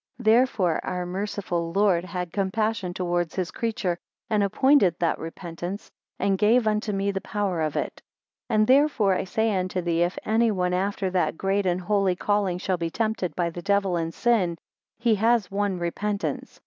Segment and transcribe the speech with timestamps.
[0.17, 3.99] 22 Therefore our merciful Lord had compassion towards his creature,
[4.31, 8.01] and appointed that repentance, and gave unto me the power of it.
[8.49, 12.57] And therefore I say unto thee, if any one after that great and holy calling
[12.57, 14.57] shall be tempted by the devil and sin,
[14.97, 16.59] he has one repentance.